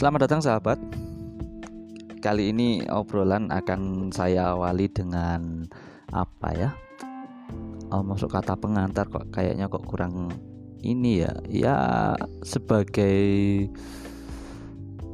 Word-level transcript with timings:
Selamat 0.00 0.24
datang 0.24 0.40
sahabat. 0.40 0.80
Kali 2.24 2.56
ini 2.56 2.80
obrolan 2.88 3.52
akan 3.52 4.08
saya 4.08 4.56
awali 4.56 4.88
dengan 4.88 5.68
apa 6.08 6.56
ya? 6.56 6.72
Oh, 7.92 8.00
masuk 8.00 8.32
kata 8.32 8.56
pengantar 8.56 9.12
kok 9.12 9.28
kayaknya 9.28 9.68
kok 9.68 9.84
kurang 9.84 10.32
ini 10.80 11.20
ya. 11.20 11.36
Ya 11.52 11.76
sebagai 12.40 13.28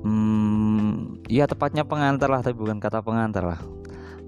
hmm, 0.07 1.27
ya 1.27 1.51
tepatnya 1.51 1.83
pengantar 1.83 2.31
lah 2.31 2.47
tapi 2.47 2.55
bukan 2.55 2.79
kata 2.79 3.03
pengantar 3.03 3.43
lah. 3.43 3.61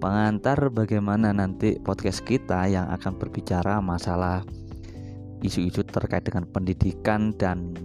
Pengantar 0.02 0.74
bagaimana 0.74 1.30
nanti 1.30 1.78
podcast 1.78 2.26
kita 2.26 2.66
yang 2.66 2.90
akan 2.90 3.14
berbicara 3.14 3.78
masalah 3.78 4.42
isu-isu 5.38 5.86
terkait 5.86 6.26
dengan 6.26 6.50
pendidikan 6.50 7.30
dan 7.38 7.78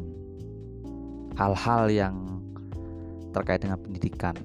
hal-hal 1.37 1.93
yang 1.93 2.32
terkait 3.33 3.59
dengan 3.59 3.81
pendidikan. 3.81 4.37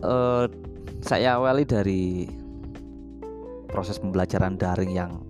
Uh, 0.00 0.48
saya 1.04 1.36
awali 1.36 1.68
dari 1.68 2.24
proses 3.68 4.00
pembelajaran 4.00 4.56
daring 4.56 4.90
yang 4.90 5.20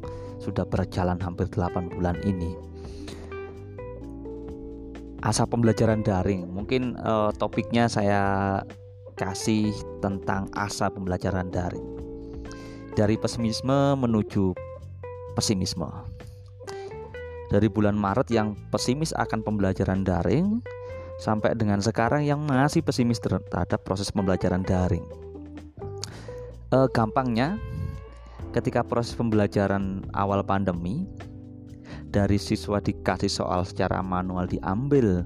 sudah 0.40 0.64
berjalan 0.64 1.20
hampir 1.20 1.50
8 1.50 1.92
bulan 1.92 2.16
ini. 2.24 2.56
Asa 5.20 5.44
pembelajaran 5.44 6.00
daring, 6.00 6.48
mungkin 6.48 6.96
uh, 7.04 7.28
topiknya 7.36 7.92
saya 7.92 8.22
kasih 9.20 9.68
tentang 10.00 10.48
asa 10.56 10.88
pembelajaran 10.88 11.52
daring. 11.52 11.84
Dari 12.96 13.20
pesimisme 13.20 14.00
menuju 14.00 14.56
pesimisme. 15.36 15.86
Dari 17.52 17.68
bulan 17.68 17.98
Maret 18.00 18.32
yang 18.32 18.56
pesimis 18.72 19.12
akan 19.12 19.44
pembelajaran 19.44 20.06
daring 20.06 20.64
sampai 21.20 21.52
dengan 21.52 21.84
sekarang 21.84 22.24
yang 22.24 22.40
masih 22.40 22.80
pesimis 22.80 23.20
terhadap 23.20 23.84
proses 23.84 24.08
pembelajaran 24.08 24.64
daring. 24.64 25.04
E, 26.72 26.78
gampangnya, 26.96 27.60
ketika 28.56 28.80
proses 28.80 29.12
pembelajaran 29.12 30.08
awal 30.16 30.40
pandemi, 30.40 31.04
dari 32.10 32.40
siswa 32.40 32.80
dikasih 32.80 33.28
soal 33.30 33.62
secara 33.68 34.00
manual 34.00 34.48
diambil 34.48 35.22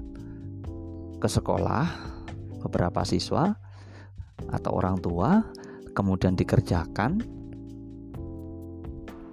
ke 1.23 1.27
sekolah, 1.31 1.87
beberapa 2.67 3.01
siswa 3.07 3.55
atau 4.51 4.75
orang 4.75 4.99
tua, 4.99 5.47
kemudian 5.95 6.35
dikerjakan, 6.35 7.23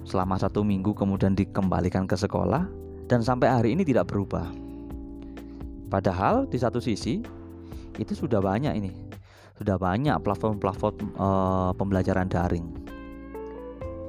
selama 0.06 0.38
satu 0.38 0.62
minggu 0.62 0.94
kemudian 0.94 1.34
dikembalikan 1.34 2.06
ke 2.06 2.14
sekolah 2.14 2.68
dan 3.10 3.20
sampai 3.20 3.48
hari 3.50 3.68
ini 3.74 3.82
tidak 3.82 4.10
berubah. 4.10 4.61
Padahal 5.92 6.48
di 6.48 6.56
satu 6.56 6.80
sisi 6.80 7.20
itu 8.00 8.12
sudah 8.16 8.40
banyak 8.40 8.72
ini, 8.80 8.88
sudah 9.60 9.76
banyak 9.76 10.16
platform-platform 10.24 10.96
e, 11.12 11.28
pembelajaran 11.76 12.32
daring. 12.32 12.64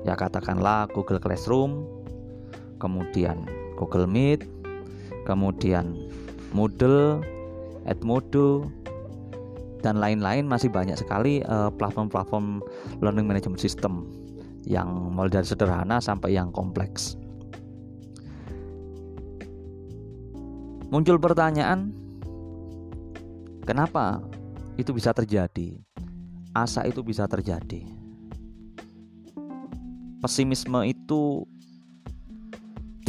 Ya 0.08 0.16
katakanlah 0.16 0.88
Google 0.96 1.20
Classroom, 1.20 1.84
kemudian 2.80 3.44
Google 3.76 4.08
Meet, 4.08 4.48
kemudian 5.28 5.96
Moodle, 6.56 7.20
Edmodo, 7.84 8.68
dan 9.84 10.00
lain-lain 10.00 10.48
masih 10.48 10.72
banyak 10.72 10.96
sekali 10.96 11.44
eh, 11.44 11.70
platform-platform 11.76 12.64
learning 13.04 13.28
management 13.28 13.60
system 13.60 14.08
yang 14.64 14.88
mulai 15.12 15.28
dari 15.28 15.44
sederhana 15.44 16.00
sampai 16.00 16.40
yang 16.40 16.56
kompleks. 16.56 17.20
Muncul 20.94 21.18
pertanyaan, 21.18 21.90
kenapa 23.66 24.22
itu 24.78 24.94
bisa 24.94 25.10
terjadi? 25.10 25.82
Asa 26.54 26.86
itu 26.86 27.02
bisa 27.02 27.26
terjadi. 27.26 27.82
Pesimisme 30.22 30.86
itu 30.86 31.50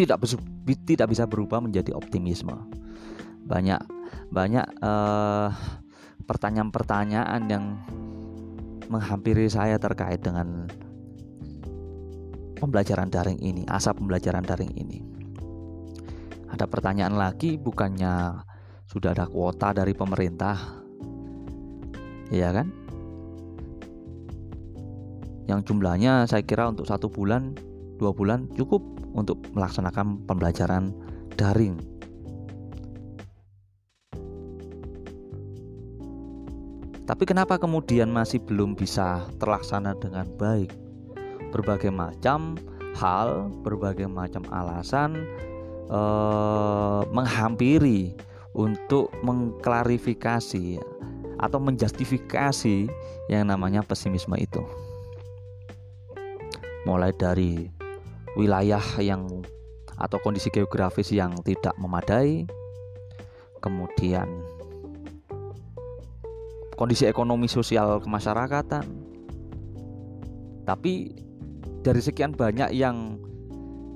tidak 0.00 0.24
tidak 0.88 1.12
bisa 1.12 1.28
berubah 1.28 1.60
menjadi 1.60 1.92
optimisme. 1.92 2.56
Banyak 3.44 3.84
banyak 4.32 4.64
eh, 4.64 5.48
pertanyaan-pertanyaan 6.24 7.42
yang 7.52 7.84
menghampiri 8.88 9.44
saya 9.52 9.76
terkait 9.76 10.24
dengan 10.24 10.72
pembelajaran 12.56 13.12
daring 13.12 13.44
ini, 13.44 13.68
asa 13.68 13.92
pembelajaran 13.92 14.40
daring 14.40 14.72
ini. 14.72 15.13
Ada 16.50 16.68
pertanyaan 16.68 17.16
lagi, 17.16 17.56
bukannya 17.56 18.44
sudah 18.84 19.16
ada 19.16 19.24
kuota 19.24 19.72
dari 19.72 19.96
pemerintah, 19.96 20.56
ya 22.28 22.52
kan? 22.52 22.68
Yang 25.44 25.60
jumlahnya 25.72 26.28
saya 26.28 26.44
kira 26.44 26.68
untuk 26.68 26.88
satu 26.88 27.08
bulan, 27.08 27.56
dua 27.96 28.12
bulan 28.12 28.48
cukup 28.56 28.80
untuk 29.16 29.40
melaksanakan 29.56 30.24
pembelajaran 30.28 30.92
daring. 31.36 31.76
Tapi 37.04 37.24
kenapa 37.28 37.60
kemudian 37.60 38.08
masih 38.08 38.40
belum 38.40 38.72
bisa 38.72 39.28
terlaksana 39.36 39.92
dengan 40.00 40.24
baik? 40.40 40.84
berbagai 41.54 41.94
macam 41.94 42.58
hal, 42.98 43.46
berbagai 43.62 44.10
macam 44.10 44.42
alasan 44.50 45.22
eh, 45.88 47.00
menghampiri 47.10 48.14
untuk 48.54 49.10
mengklarifikasi 49.26 50.78
atau 51.42 51.58
menjustifikasi 51.58 52.86
yang 53.28 53.44
namanya 53.50 53.82
pesimisme 53.82 54.38
itu. 54.38 54.62
Mulai 56.86 57.10
dari 57.16 57.68
wilayah 58.38 58.82
yang 59.00 59.26
atau 59.94 60.18
kondisi 60.22 60.50
geografis 60.50 61.10
yang 61.10 61.34
tidak 61.46 61.74
memadai, 61.78 62.46
kemudian 63.62 64.26
kondisi 66.74 67.06
ekonomi 67.06 67.46
sosial 67.46 68.02
kemasyarakatan. 68.02 68.84
Tapi 70.64 71.12
dari 71.84 72.00
sekian 72.00 72.32
banyak 72.32 72.72
yang 72.72 73.20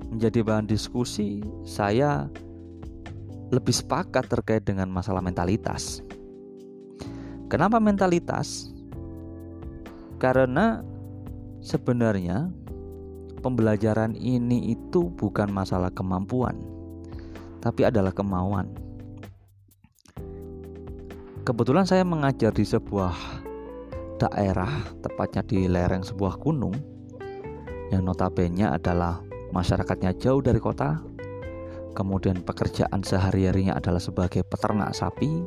menjadi 0.09 0.41
bahan 0.41 0.67
diskusi, 0.69 1.45
saya 1.65 2.29
lebih 3.49 3.73
sepakat 3.73 4.29
terkait 4.29 4.65
dengan 4.65 4.89
masalah 4.93 5.25
mentalitas. 5.25 6.05
Kenapa 7.49 7.81
mentalitas? 7.81 8.69
Karena 10.21 10.85
sebenarnya 11.65 12.53
pembelajaran 13.41 14.13
ini 14.19 14.75
itu 14.75 15.09
bukan 15.15 15.49
masalah 15.49 15.89
kemampuan, 15.95 16.59
tapi 17.65 17.89
adalah 17.89 18.13
kemauan. 18.13 18.69
Kebetulan 21.47 21.89
saya 21.89 22.05
mengajar 22.05 22.53
di 22.53 22.67
sebuah 22.67 23.17
daerah, 24.21 24.69
tepatnya 25.01 25.41
di 25.47 25.65
lereng 25.65 26.05
sebuah 26.05 26.37
gunung 26.37 26.77
yang 27.89 28.05
notabene 28.05 28.69
adalah 28.69 29.25
masyarakatnya 29.55 30.17
jauh 30.19 30.41
dari 30.45 30.61
kota, 30.61 31.01
kemudian 31.97 32.45
pekerjaan 32.45 33.03
sehari-harinya 33.03 33.75
adalah 33.75 34.01
sebagai 34.01 34.45
peternak 34.45 34.95
sapi, 34.95 35.45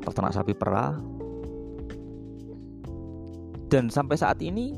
peternak 0.00 0.36
sapi 0.36 0.52
perah, 0.54 0.96
dan 3.70 3.86
sampai 3.86 4.18
saat 4.18 4.42
ini 4.42 4.74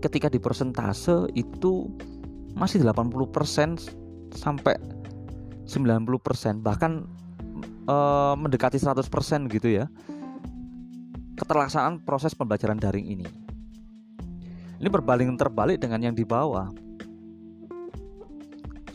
ketika 0.00 0.32
di 0.32 0.40
persentase 0.40 1.28
itu 1.36 1.90
masih 2.56 2.80
80% 2.86 4.32
sampai 4.32 4.74
90% 5.66 6.64
bahkan 6.64 7.04
e, 7.84 7.96
mendekati 8.38 8.80
100% 8.80 9.06
gitu 9.52 9.68
ya 9.68 9.86
keterlaksanaan 11.36 12.02
proses 12.02 12.32
pembelajaran 12.34 12.80
daring 12.80 13.06
ini 13.06 13.26
ini 14.80 14.88
berbanding 14.88 15.36
terbalik 15.36 15.76
dengan 15.76 16.00
yang 16.00 16.16
di 16.16 16.24
bawah. 16.24 16.72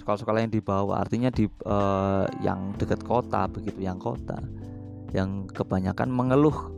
Sekolah-sekolah 0.01 0.41
yang 0.41 0.53
di 0.53 0.61
bawah 0.61 0.97
artinya 0.97 1.29
di 1.29 1.45
uh, 1.65 2.25
yang 2.41 2.73
dekat 2.77 3.05
kota 3.05 3.45
begitu, 3.45 3.85
yang 3.85 4.01
kota 4.01 4.41
yang 5.13 5.45
kebanyakan 5.53 6.09
mengeluh. 6.09 6.73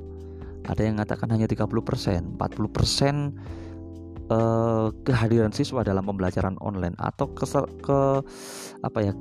Ada 0.68 0.84
yang 0.84 1.00
mengatakan 1.00 1.32
hanya 1.32 1.48
30%, 1.48 2.36
40% 2.36 4.28
uh, 4.28 4.92
kehadiran 5.08 5.56
siswa 5.56 5.88
dalam 5.88 6.04
pembelajaran 6.04 6.60
online 6.60 6.92
atau 7.00 7.32
ke, 7.32 7.48
ke 7.80 8.00
apa 8.84 9.00
ya 9.00 9.16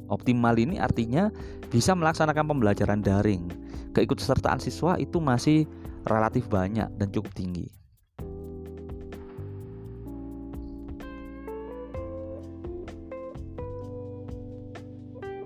Optimal 0.05 0.53
ini 0.59 0.77
artinya 0.77 1.31
bisa 1.71 1.95
melaksanakan 1.97 2.45
pembelajaran 2.45 3.01
daring 3.01 3.64
keikutsertaan 3.95 4.59
siswa 4.59 4.99
itu 4.99 5.23
masih 5.23 5.63
relatif 6.03 6.51
banyak 6.51 6.91
dan 6.99 7.07
cukup 7.09 7.31
tinggi 7.31 7.71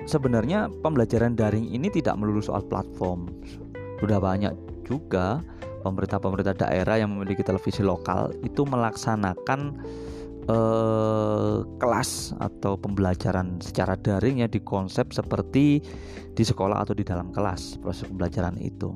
sebenarnya 0.10 0.74
pembelajaran 0.81 1.38
daring 1.38 1.69
ini 1.69 1.94
tidak 1.94 2.18
melulu 2.18 2.42
soal 2.42 2.66
platform. 2.66 3.30
Sudah 4.01 4.18
banyak 4.18 4.57
juga 4.81 5.46
pemerintah-pemerintah 5.86 6.57
daerah 6.57 6.98
yang 6.98 7.13
memiliki 7.13 7.46
televisi 7.46 7.86
lokal 7.86 8.34
itu 8.42 8.66
melaksanakan 8.66 9.78
eh, 10.50 11.57
kelas 11.78 12.34
atau 12.42 12.74
pembelajaran 12.75 13.62
secara 13.62 13.94
daring 13.96 14.42
yang 14.42 14.51
dikonsep 14.51 15.13
seperti 15.13 15.80
di 16.34 16.44
sekolah 16.44 16.81
atau 16.81 16.98
di 16.98 17.06
dalam 17.06 17.30
kelas 17.30 17.78
proses 17.78 18.10
pembelajaran 18.10 18.57
itu. 18.57 18.92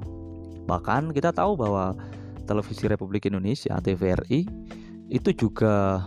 Bahkan 0.66 1.14
kita 1.14 1.30
tahu 1.36 1.60
bahwa 1.60 1.94
televisi 2.50 2.88
Republik 2.90 3.30
Indonesia 3.30 3.78
TVRI 3.80 4.48
itu 5.12 5.30
juga 5.36 6.04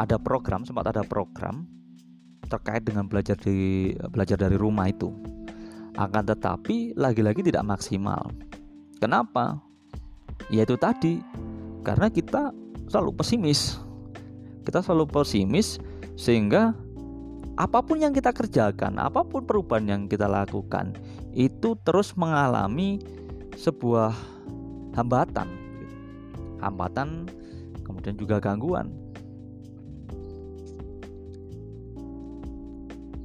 ada 0.00 0.16
program 0.16 0.64
sempat 0.64 0.90
ada 0.90 1.04
program 1.04 1.68
terkait 2.48 2.82
dengan 2.82 3.06
belajar 3.06 3.36
di 3.38 3.92
belajar 4.10 4.40
dari 4.40 4.56
rumah 4.56 4.88
itu. 4.90 5.12
Akan 5.94 6.24
tetapi 6.24 6.96
lagi-lagi 6.96 7.44
tidak 7.44 7.62
maksimal. 7.68 8.32
Kenapa? 8.98 9.60
Yaitu 10.48 10.80
tadi 10.80 11.20
karena 11.84 12.08
kita 12.08 12.50
selalu 12.88 13.20
pesimis. 13.20 13.89
Kita 14.62 14.84
selalu 14.84 15.08
pesimis 15.08 15.80
sehingga 16.14 16.76
apa 17.56 17.84
pun 17.84 18.00
yang 18.00 18.16
kita 18.16 18.32
kerjakan, 18.32 18.96
apa 18.96 19.24
pun 19.24 19.44
perubahan 19.44 19.86
yang 19.88 20.02
kita 20.08 20.24
lakukan 20.24 20.96
itu 21.36 21.76
terus 21.84 22.16
mengalami 22.16 23.00
sebuah 23.56 24.12
hambatan. 24.96 25.48
Hambatan 26.60 27.24
kemudian 27.84 28.20
juga 28.20 28.36
gangguan 28.36 28.92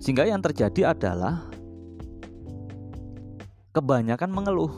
Sehingga 0.06 0.30
yang 0.30 0.38
terjadi 0.38 0.94
adalah 0.94 1.50
kebanyakan 3.74 4.30
mengeluh. 4.30 4.70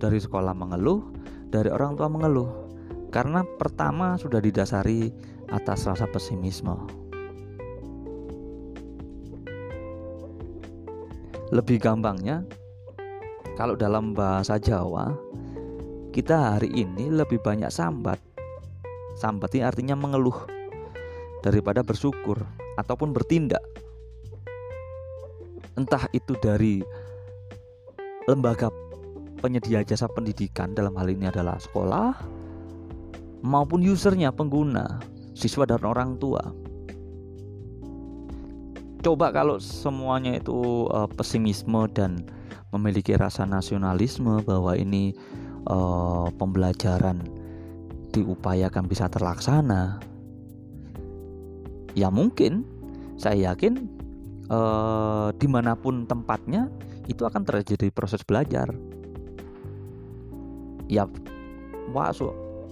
Dari 0.00 0.16
sekolah 0.16 0.56
mengeluh, 0.56 1.12
dari 1.52 1.68
orang 1.68 2.00
tua 2.00 2.08
mengeluh. 2.08 2.48
Karena 3.12 3.44
pertama 3.44 4.16
sudah 4.16 4.40
didasari 4.40 5.12
atas 5.50 5.86
rasa 5.86 6.06
pesimisme. 6.10 6.74
Lebih 11.54 11.78
gampangnya, 11.78 12.42
kalau 13.54 13.78
dalam 13.78 14.12
bahasa 14.12 14.58
Jawa, 14.58 15.14
kita 16.10 16.58
hari 16.58 16.72
ini 16.74 17.08
lebih 17.08 17.38
banyak 17.38 17.70
sambat. 17.70 18.18
Sambat 19.16 19.54
ini 19.54 19.62
artinya 19.62 19.94
mengeluh 19.96 20.36
daripada 21.46 21.86
bersyukur 21.86 22.42
ataupun 22.76 23.14
bertindak 23.14 23.62
entah 25.76 26.08
itu 26.16 26.32
dari 26.40 26.80
lembaga 28.24 28.72
penyedia 29.44 29.84
jasa 29.84 30.08
pendidikan 30.08 30.72
dalam 30.72 30.96
hal 30.96 31.06
ini 31.06 31.28
adalah 31.28 31.60
sekolah 31.60 32.16
maupun 33.44 33.84
usernya 33.84 34.32
pengguna 34.32 34.98
siswa 35.36 35.68
dan 35.68 35.84
orang 35.84 36.16
tua. 36.16 36.40
Coba 39.04 39.30
kalau 39.30 39.60
semuanya 39.60 40.40
itu 40.40 40.88
uh, 40.90 41.06
pesimisme 41.06 41.86
dan 41.92 42.24
memiliki 42.72 43.14
rasa 43.14 43.44
nasionalisme 43.44 44.42
bahwa 44.42 44.74
ini 44.74 45.14
uh, 45.68 46.26
pembelajaran 46.34 47.22
diupayakan 48.16 48.88
bisa 48.88 49.12
terlaksana 49.12 50.00
ya 51.96 52.12
mungkin. 52.12 52.64
Saya 53.16 53.52
yakin 53.52 53.88
eh, 54.52 55.28
di 55.40 55.48
mana 55.48 55.72
pun 55.72 56.04
tempatnya 56.04 56.68
itu 57.08 57.24
akan 57.24 57.48
terjadi 57.48 57.88
proses 57.88 58.20
belajar. 58.20 58.68
Ya 60.84 61.08
wah 61.96 62.12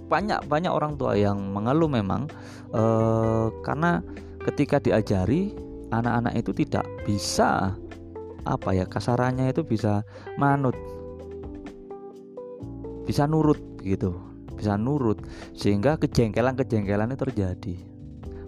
banyak 0.06 0.45
banyak 0.47 0.73
orang 0.73 0.97
tua 1.01 1.17
yang 1.17 1.41
mengeluh 1.53 1.89
memang 1.89 2.29
eh, 2.73 3.47
karena 3.65 4.05
ketika 4.45 4.79
diajari 4.79 5.56
anak-anak 5.93 6.35
itu 6.37 6.51
tidak 6.65 6.85
bisa 7.09 7.73
apa 8.45 8.71
ya 8.77 8.85
kasarannya 8.85 9.53
itu 9.53 9.65
bisa 9.65 10.05
manut. 10.37 10.77
Bisa 13.05 13.28
nurut 13.28 13.61
gitu 13.85 14.35
bisa 14.55 14.78
nurut 14.78 15.19
sehingga 15.52 15.99
kejengkelan-kejengkelan 15.99 17.12
itu 17.12 17.23
terjadi. 17.28 17.76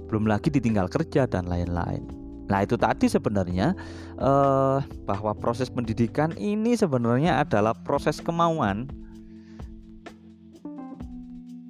Belum 0.06 0.30
lagi 0.30 0.48
ditinggal 0.54 0.86
kerja 0.86 1.26
dan 1.26 1.50
lain-lain. 1.50 2.06
Nah, 2.46 2.62
itu 2.62 2.78
tadi 2.78 3.10
sebenarnya 3.10 3.74
eh, 4.22 4.78
bahwa 5.02 5.32
proses 5.34 5.66
pendidikan 5.66 6.30
ini 6.38 6.78
sebenarnya 6.78 7.42
adalah 7.42 7.74
proses 7.74 8.22
kemauan. 8.22 8.86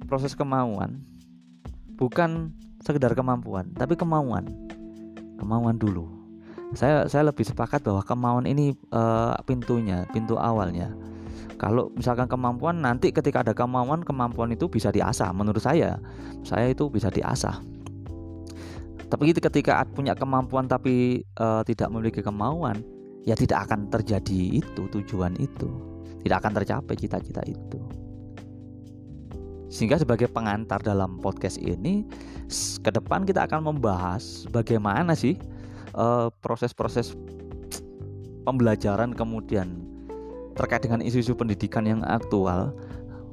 Proses 0.07 0.33
kemauan 0.33 1.03
bukan 1.99 2.55
sekedar 2.79 3.11
kemampuan, 3.13 3.69
tapi 3.75 3.99
kemauan. 3.99 4.47
Kemauan 5.37 5.77
dulu. 5.77 6.07
Saya 6.73 7.05
saya 7.11 7.29
lebih 7.29 7.43
sepakat 7.43 7.83
bahwa 7.83 8.01
kemauan 8.03 8.45
ini 8.47 8.73
eh, 8.73 9.35
pintunya, 9.43 10.07
pintu 10.15 10.39
awalnya. 10.39 10.95
Kalau 11.57 11.89
misalkan 11.97 12.29
kemampuan 12.29 12.79
nanti 12.79 13.09
ketika 13.11 13.41
ada 13.41 13.53
kemauan, 13.53 14.05
kemampuan 14.05 14.53
itu 14.53 14.69
bisa 14.69 14.93
diasah 14.93 15.33
menurut 15.33 15.61
saya. 15.61 15.99
Saya 16.45 16.69
itu 16.69 16.87
bisa 16.87 17.09
diasah 17.09 17.77
tapi 19.07 19.31
ketika 19.31 19.87
punya 19.87 20.11
kemampuan 20.11 20.67
tapi 20.67 21.23
uh, 21.39 21.63
tidak 21.63 21.87
memiliki 21.91 22.19
kemauan, 22.19 22.83
ya 23.23 23.39
tidak 23.39 23.67
akan 23.67 23.87
terjadi 23.87 24.59
itu 24.59 24.83
tujuan 24.91 25.31
itu, 25.39 25.71
tidak 26.27 26.43
akan 26.43 26.51
tercapai 26.59 26.95
cita-cita 26.99 27.39
itu. 27.47 27.79
Sehingga 29.67 29.99
sebagai 29.99 30.31
pengantar 30.31 30.79
dalam 30.79 31.19
podcast 31.19 31.59
ini, 31.59 32.07
ke 32.79 32.89
depan 32.91 33.27
kita 33.27 33.43
akan 33.43 33.75
membahas 33.75 34.47
bagaimana 34.47 35.11
sih 35.11 35.35
eh, 35.95 36.27
proses-proses 36.39 37.15
pembelajaran 38.47 39.11
kemudian 39.11 39.83
terkait 40.55 40.87
dengan 40.87 41.03
isu-isu 41.03 41.35
pendidikan 41.35 41.83
yang 41.83 42.01
aktual. 42.07 42.71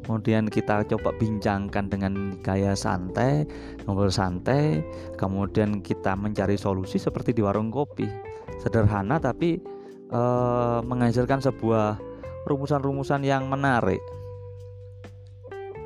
Kemudian 0.04 0.52
kita 0.52 0.84
coba 0.84 1.16
bincangkan 1.16 1.88
dengan 1.88 2.36
gaya 2.44 2.76
santai, 2.76 3.48
ngobrol 3.88 4.12
santai, 4.12 4.84
kemudian 5.16 5.80
kita 5.80 6.12
mencari 6.12 6.60
solusi 6.60 7.00
seperti 7.00 7.32
di 7.32 7.40
warung 7.40 7.72
kopi, 7.72 8.04
sederhana 8.60 9.16
tapi 9.16 9.64
e, 10.12 10.20
menghasilkan 10.84 11.40
sebuah 11.40 11.96
rumusan-rumusan 12.44 13.24
yang 13.24 13.48
menarik. 13.48 14.04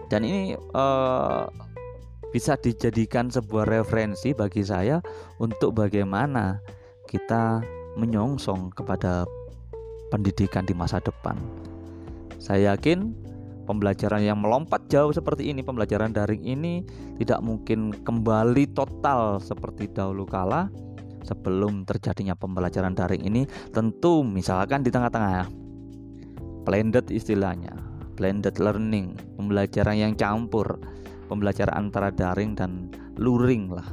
Dan 0.09 0.25
ini 0.25 0.57
e, 0.57 0.85
bisa 2.33 2.57
dijadikan 2.61 3.33
sebuah 3.33 3.69
referensi 3.69 4.33
bagi 4.37 4.65
saya 4.65 5.01
untuk 5.41 5.77
bagaimana 5.77 6.61
kita 7.09 7.65
menyongsong 7.97 8.73
kepada 8.77 9.25
pendidikan 10.13 10.65
di 10.65 10.77
masa 10.77 11.01
depan. 11.01 11.37
Saya 12.41 12.77
yakin 12.77 13.13
pembelajaran 13.69 14.25
yang 14.25 14.41
melompat 14.41 14.89
jauh 14.89 15.13
seperti 15.13 15.53
ini, 15.53 15.61
pembelajaran 15.61 16.13
daring 16.13 16.45
ini 16.45 16.85
tidak 17.21 17.45
mungkin 17.45 17.93
kembali 17.93 18.73
total 18.73 19.41
seperti 19.41 19.93
dahulu 19.93 20.25
kala 20.25 20.73
sebelum 21.29 21.85
terjadinya 21.85 22.33
pembelajaran 22.33 22.97
daring 22.97 23.21
ini 23.21 23.45
tentu 23.77 24.25
misalkan 24.25 24.81
di 24.81 24.89
tengah-tengah 24.89 25.45
blended 26.65 27.13
istilahnya 27.13 27.77
blended 28.17 28.57
learning 28.57 29.13
pembelajaran 29.49 29.97
yang 29.97 30.13
campur 30.13 30.77
pembelajaran 31.33 31.89
antara 31.89 32.13
daring 32.13 32.53
dan 32.53 32.93
luring 33.17 33.73
lah 33.73 33.89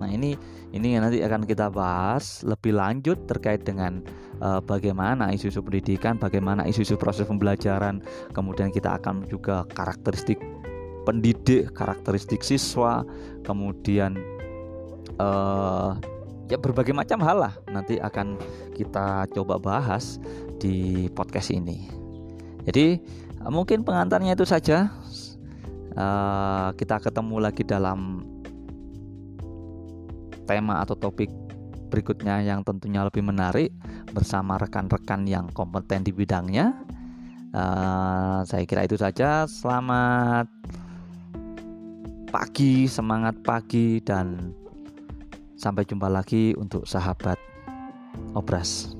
nah 0.00 0.08
ini 0.08 0.36
ini 0.76 0.96
nanti 0.96 1.24
akan 1.24 1.44
kita 1.48 1.72
bahas 1.72 2.44
lebih 2.44 2.76
lanjut 2.76 3.24
terkait 3.24 3.64
dengan 3.64 4.00
uh, 4.44 4.60
bagaimana 4.60 5.32
isu-isu 5.32 5.64
pendidikan 5.64 6.20
bagaimana 6.20 6.64
isu-isu 6.68 7.00
proses 7.00 7.24
pembelajaran 7.24 8.00
kemudian 8.36 8.72
kita 8.72 8.96
akan 8.96 9.24
juga 9.28 9.64
karakteristik 9.72 10.40
pendidik 11.04 11.72
karakteristik 11.72 12.40
siswa 12.40 13.04
kemudian 13.44 14.16
uh, 15.20 15.96
ya 16.50 16.58
berbagai 16.58 16.96
macam 16.96 17.22
hal 17.22 17.36
lah 17.46 17.54
nanti 17.70 18.02
akan 18.02 18.40
kita 18.74 19.30
coba 19.30 19.60
bahas 19.62 20.18
di 20.60 21.06
podcast 21.14 21.54
ini. 21.54 21.86
Jadi 22.66 23.00
mungkin 23.48 23.86
pengantarnya 23.86 24.36
itu 24.36 24.44
saja. 24.44 24.92
Uh, 25.90 26.70
kita 26.78 27.02
ketemu 27.02 27.36
lagi 27.42 27.66
dalam 27.66 28.22
tema 30.46 30.82
atau 30.84 30.94
topik 30.94 31.26
berikutnya 31.90 32.46
yang 32.46 32.62
tentunya 32.62 33.02
lebih 33.02 33.26
menarik 33.26 33.74
bersama 34.14 34.54
rekan-rekan 34.54 35.26
yang 35.26 35.48
kompeten 35.50 36.06
di 36.06 36.12
bidangnya. 36.14 36.76
Uh, 37.50 38.46
saya 38.46 38.62
kira 38.68 38.86
itu 38.86 38.94
saja. 38.94 39.48
Selamat 39.50 40.46
pagi, 42.30 42.86
semangat 42.86 43.34
pagi 43.42 43.98
dan 43.98 44.54
Sampai 45.60 45.84
jumpa 45.84 46.08
lagi 46.08 46.56
untuk 46.56 46.88
sahabat 46.88 47.36
obras. 48.32 48.99